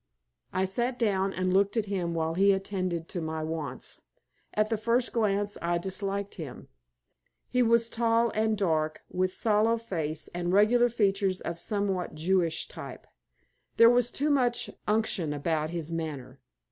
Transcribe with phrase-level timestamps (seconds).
[0.51, 4.01] I sat down and looked at him while he attended to my wants.
[4.55, 6.69] At the first glance I disliked him.
[7.51, 13.05] He was tall and dark, with sallow face and regular features of somewhat Jewish type.
[13.77, 16.39] There was too much unction about his manner.